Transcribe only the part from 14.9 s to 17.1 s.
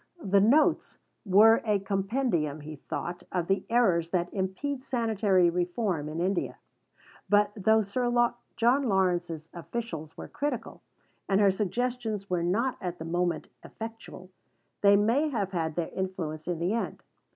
may have had their influence in the end.